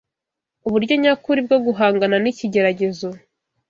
[0.67, 3.07] Uburyo nyakuri bwo guhangana n’ikigeragezo